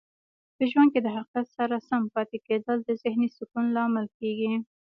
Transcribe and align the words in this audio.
په 0.55 0.63
ژوند 0.71 0.89
کې 0.93 0.99
د 1.03 1.07
حقیقت 1.15 1.45
سره 1.57 1.75
سم 1.87 2.03
پاتې 2.15 2.37
کیدل 2.47 2.77
د 2.83 2.89
ذهنې 3.03 3.29
سکون 3.37 3.65
لامل 3.75 4.05
کیږي. 4.17 4.53